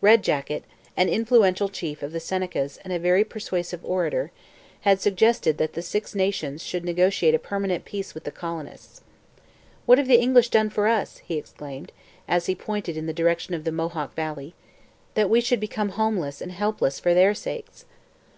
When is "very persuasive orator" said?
2.98-4.32